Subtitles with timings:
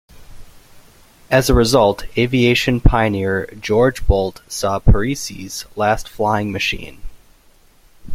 [1.29, 7.03] As a result, aviation pioneer George Bolt saw Pearse's last flying machine.